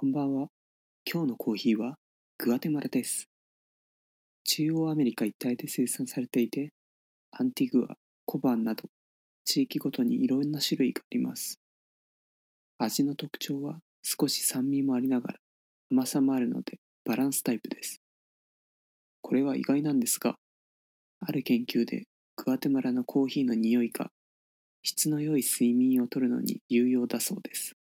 [0.00, 0.46] こんばんは。
[1.04, 1.96] 今日のコーヒーは
[2.38, 3.28] グアテマラです。
[4.44, 6.72] 中央アメリカ一帯で生産されていて、
[7.32, 8.84] アンティグア、コバンなど
[9.44, 11.60] 地域ごとにいろんな種類があります。
[12.78, 15.38] 味の特徴は少し酸味もありながら
[15.90, 18.00] 甘さもあるのでバランスタイプです。
[19.20, 20.36] これは意外なんですが、
[21.20, 22.06] ある研究で
[22.36, 24.08] グアテマラのコーヒーの匂いが
[24.82, 27.74] 質の良い睡眠をとるのに有用だそうです。